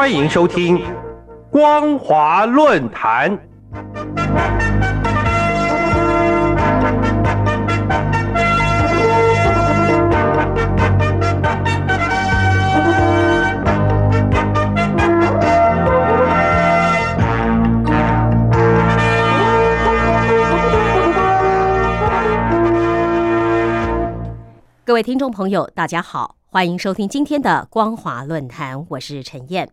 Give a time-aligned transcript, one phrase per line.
[0.00, 0.78] 欢迎收听
[1.50, 3.38] 《光华论坛》。
[24.82, 29.68] 各位听众朋友，大家好，欢迎收听今天的光华论坛，我是陈燕。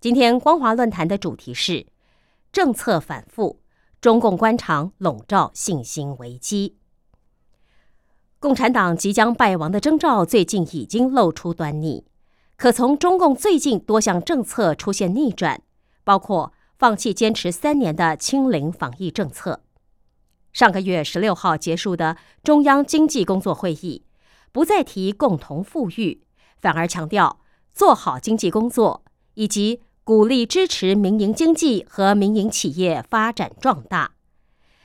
[0.00, 1.84] 今天光华论坛的主题是
[2.52, 3.58] 政策反复，
[4.00, 6.76] 中共官场笼罩信心危机。
[8.38, 12.04] 共产党即将败亡的征兆最近已经露出端倪，
[12.56, 15.60] 可从中共最近多项政策出现逆转，
[16.04, 19.64] 包括放弃坚持三年的清零防疫政策。
[20.52, 24.04] 上个月十六号结束的中央经济工作会议。
[24.52, 26.22] 不再提共同富裕，
[26.60, 34.12] 反而强调做好经济工作，以及鼓励支持民营经济和民营企业发展壮大，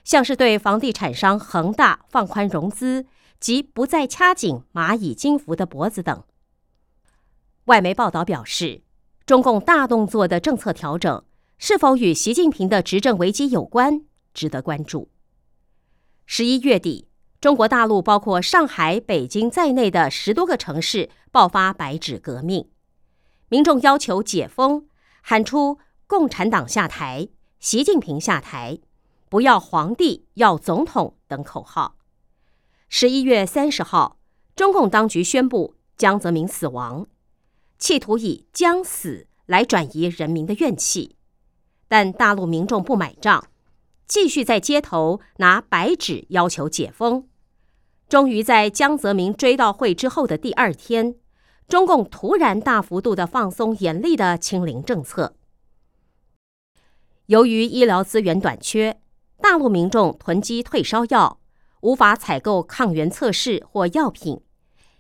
[0.04, 3.06] 像是对房地产商恒大放宽融资
[3.40, 6.24] 及不再掐紧蚂蚁金服的脖子等。
[7.68, 8.82] 外媒报道表示，
[9.26, 11.24] 中共大动作的政策调整
[11.58, 14.02] 是否与习近平的执政危机有关，
[14.34, 15.08] 值得关注。
[16.26, 17.08] 十一月底。
[17.40, 22.68] 中国大陆包括上海、北京在内的十多个城市爆发白纸革命，
[23.48, 24.86] 民众要求解封，
[25.26, 28.80] 喊出“共产党下台，习近平下台，
[29.30, 31.96] 不要皇帝，要总统”等口号。
[32.90, 34.18] 十一月三十号，
[34.54, 37.08] 中共当局宣布江泽民死亡，
[37.80, 41.16] 企图以“将死”来转移人民的怨气，
[41.88, 43.48] 但大陆民众不买账，
[44.06, 47.30] 继续在街头拿白纸要求解封。
[48.10, 51.16] 终于在江泽民追悼会之后的第二天，
[51.74, 55.34] 中共突然大幅度的放松严厉的清零政策。
[57.26, 59.02] 由于医疗资源短缺，
[59.42, 61.40] 大陆民众囤积退烧药，
[61.82, 64.40] 无法采购抗原测试或药品，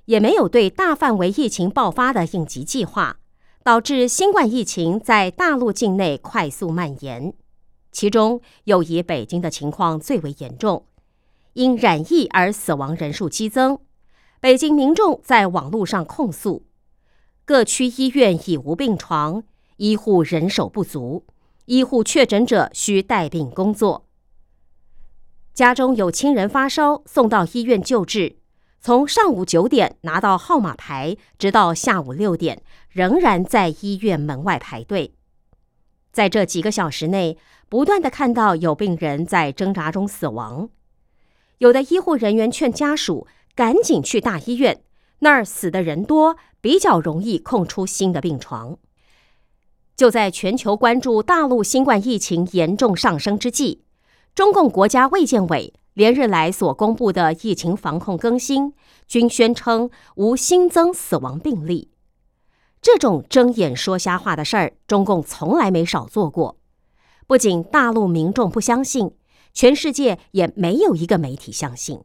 [0.05, 3.17] 也没有对大范围疫情爆发的应急计划，
[3.63, 7.35] 导致新冠疫情在大陆境内快速蔓延。
[7.91, 10.87] 其中又以北京的情况最为严重。
[11.53, 13.77] 因染疫而死亡人数激增，
[14.39, 16.65] 北京民众在网络上控诉，
[17.45, 19.43] 各区医院已无病床，
[19.75, 21.25] 医护人手不足，
[21.65, 24.05] 医护确诊者需带病工作。
[25.53, 28.37] 家中有亲人发烧，送到医院救治，
[28.79, 35.13] 从上午九点拿到号码牌，直到下午六点，仍然在医院门外排队。
[36.13, 37.37] 在这几个小时内，
[37.67, 40.69] 不断的看到有病人在挣扎中死亡。
[41.57, 44.81] 有的医护人员劝家属赶紧去大医院，
[45.23, 48.77] 那儿死的人多，比较容易空出新的病床。
[49.95, 53.83] 就在全球关注大陆新冠疫情严重上升之际，
[54.35, 58.73] 中共国家卫健委连日来所公布的疫情防控更新，
[59.07, 61.89] 均宣称无新增死亡病例。
[62.81, 66.57] 这种睁眼说瞎话的事儿，中共从来没少做过。
[67.25, 69.15] 不仅大陆民众不相信。
[69.55, 72.01] 全世界也没有一个媒体相信。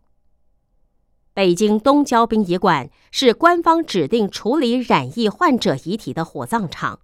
[1.39, 6.99] 北京东郊殡仪馆是官方指定处理染疫患者遗体的火葬场。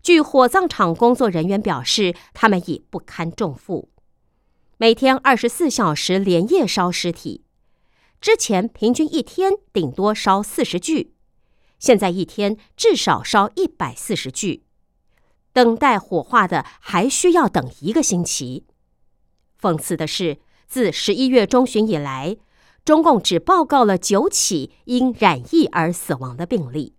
[0.00, 3.88] 据火葬场工作人员表示，他们已不堪重负，
[4.76, 7.42] 每天二十四小时连夜烧尸体。
[8.20, 11.14] 之前平均一天顶多烧四十具，
[11.80, 14.62] 现在一天至少烧一百四十具。
[15.52, 18.68] 等待火化的还需要等一个星期。
[19.60, 22.36] 讽刺的是，自十一月中旬以来，
[22.84, 26.94] 中共只报告了九起因染疫而死亡的病例。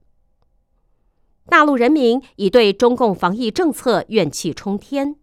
[1.48, 5.18] 大陆人民已对中共防疫政策怨气冲天，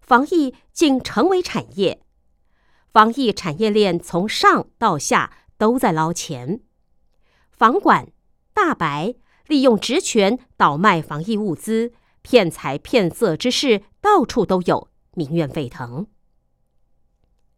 [0.00, 2.00] 防疫竟成为产业，
[2.92, 6.60] 防疫产业链从上到下都在捞钱，
[7.50, 8.08] 房管、
[8.54, 9.14] 大白
[9.46, 11.92] 利用职权倒卖防疫物资、
[12.22, 16.06] 骗财骗色之事到处都有，民怨沸腾。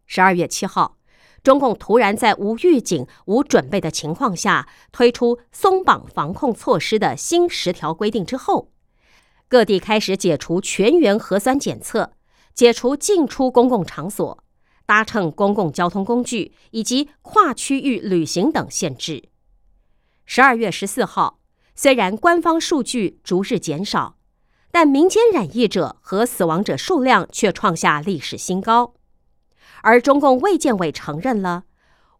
[0.05, 0.97] 十二月七号，
[1.43, 8.71] 中共突然在无预警、无准备的情况下推出松绑防控措施的新十条规定之后，
[9.47, 12.13] 各地开始解除全员核酸检测、
[12.53, 14.43] 解除进出公共场所、
[14.85, 19.29] 搭乘公共交通工具以及跨区域旅行等限制。
[20.25, 21.39] 十二月十四号，
[21.75, 24.15] 虽然官方数据逐日减少，
[24.71, 28.93] 但民间染疫者和死亡者数量却创下历史新高。
[29.81, 31.63] 而中共卫健委承认了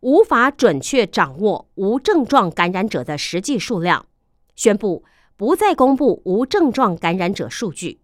[0.01, 4.07] 无法准确掌握无症状感染者的实际数量，
[4.55, 5.03] 宣布
[5.37, 8.01] 不再公布无症状感染者数据，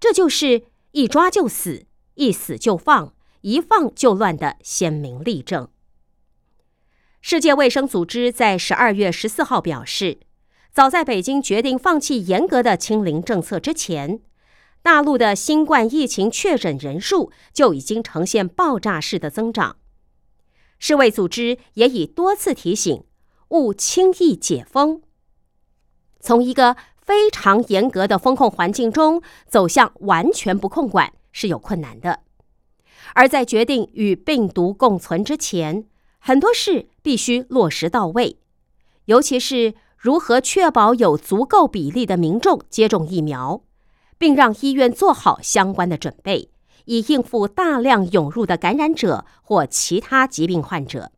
[0.00, 0.62] 这就是
[0.92, 5.68] 一抓就死、一死就放、一放就乱的鲜明例证。
[7.20, 10.18] 世界卫生组织在十二月十四号表示，
[10.72, 14.20] 早在北京决定放弃严格的清零政策之前，
[14.82, 19.76] 大陆的新冠疫情确诊人数就已经呈现爆炸式的增长。
[20.78, 23.04] 世卫组织也已多次提醒，
[23.48, 25.02] 勿轻易解封。
[26.20, 32.20] 从一个非常严格的风控环境中走向完全不控管是有困难的，
[33.14, 35.86] 而在决定与病毒共存之前。
[36.20, 38.38] 很多事必须落实到位，
[39.04, 43.62] 尤其是如何确保有足够比例的民众接种疫苗，
[44.18, 46.50] 并让医院做好相关的准备，
[46.84, 51.12] 以应付大量涌入的感染者或其他疾病患者。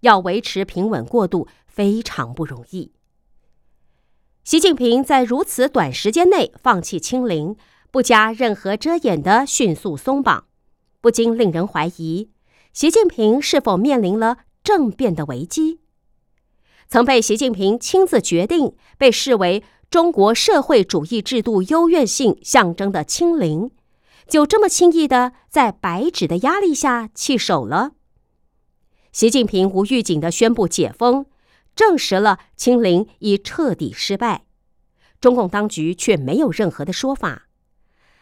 [0.00, 2.92] 要维持平稳过渡非常不容易。
[4.42, 7.56] 习近平在如此短时间内放弃清零，
[7.90, 10.44] 不加任何遮掩的迅速松绑，
[11.00, 12.30] 不禁令人怀疑。
[12.72, 15.80] 习近平是否面临了政变的危机？
[16.86, 19.64] 曾被习近平亲自决定、被视为
[19.94, 23.70] 中国社会主义制度优越性象征的“清零”，
[24.26, 27.92] 就这么轻易的在白纸的压力下弃守了？
[29.12, 31.26] 习近平无预警的宣布解封，
[31.76, 34.46] 证实了“清零”已彻底失败。
[35.20, 37.46] 中共当局却没有任何的说法。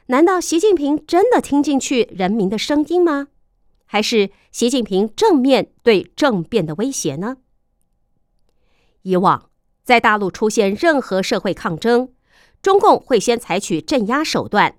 [0.09, 3.29] 难道习近平真的听进去人民的声音吗？
[3.87, 7.39] 还是习近平正面对政变的威胁呢？
[9.01, 9.49] 以往
[9.82, 12.12] 在大陆出现任何社会抗争，
[12.62, 14.76] 中共会先采取镇压手段，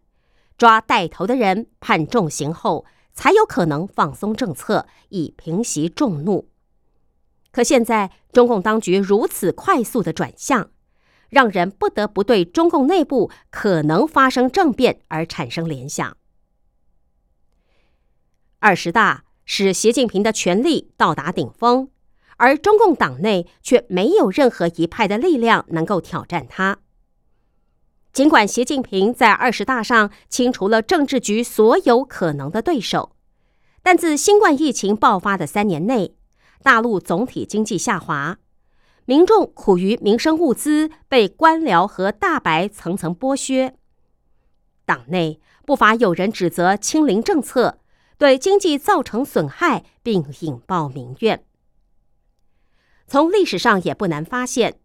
[0.58, 6.50] 抓带头的人判重刑后，才有可能放松政策以平息众怒。
[7.52, 10.72] 可现在中共当局如此快速的转向，
[11.30, 16.18] 让人不得不对中共内部可能发生政变而产生联想。
[18.60, 21.90] 二十大使习近平的权力到达顶峰，
[22.44, 26.80] 而中共党内却没有任何一派的力量能够挑战他。
[28.12, 33.16] 尽管习近平在二十大上清除了政治局所有可能的对手，
[33.82, 36.16] 但自新冠疫情爆发的三年内，
[36.62, 38.38] 大陆总体经济下滑，
[39.06, 43.74] 民众苦于民生物资被官僚和大白层层剥削，
[44.86, 47.80] 党内不乏有人指责清零政策。
[48.18, 51.46] 对经济造成损害，并引爆民怨。
[53.08, 54.80] 从历史上也不难发现，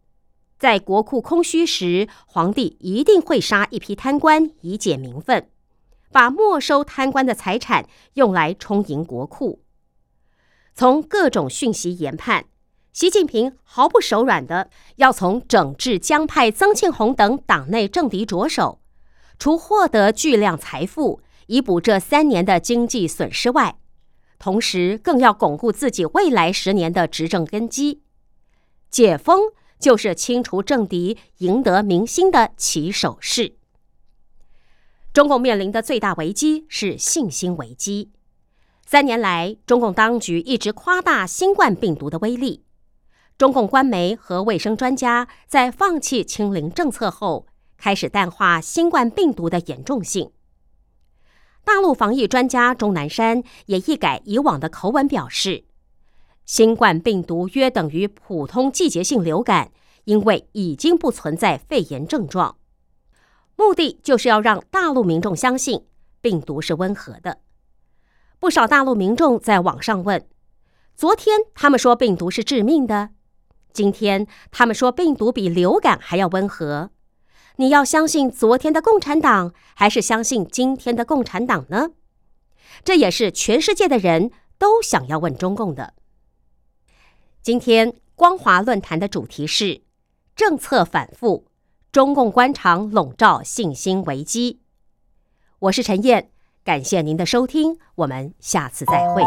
[0.59, 5.49] 在国库空虚时，皇帝一定会杀一批贪官以解民愤，
[6.11, 9.63] 把没收贪官的财产用来充盈国库。
[10.75, 12.47] 从各种讯息研判，
[12.93, 18.81] 习近平毫不手软的要从整治江派曾庆红等党内政敌着手，
[19.39, 21.21] 除获得巨量财富。
[21.47, 23.79] 以补这三年的经济损失外，
[24.39, 28.03] 同时更要巩固自己未来十年的执政根基。
[28.91, 33.57] 解封就是清除政敌、赢得民心的起手式。
[35.13, 38.13] 中共面临的最大危机是信心危机。
[38.87, 42.65] 三年来，中共当局一直夸大新冠病毒的威力。
[43.37, 50.33] 中共官媒和卫生专家在放弃清零政策后，开始淡化新冠病毒的严重性。
[51.65, 55.65] 大陆防疫专家钟南山也一改以往的口吻表示，
[56.49, 59.71] 新冠病毒约等于普通季节性流感，
[60.05, 62.57] 因为已经不存在肺炎症状。
[63.55, 65.85] 目的就是要让大陆民众相信
[66.23, 67.41] 病毒是温和的。
[68.39, 70.27] 不少大陆民众在网上问：
[70.97, 73.11] 昨天他们说病毒是致命的，
[73.75, 76.91] 今天他们说病毒比流感还要温和。
[77.57, 81.91] 你要相信昨天的共产党，还是相信今天的共产党呢？
[82.83, 85.93] 这也是全世界的人都想要问中共的。
[87.49, 89.81] 今天光华论坛的主题是
[90.37, 91.47] 政策反复，
[91.91, 94.61] 中共官场笼罩信心危机。
[95.59, 96.29] 我是陈燕，
[96.63, 99.23] 感谢您的收听，我们下次再会。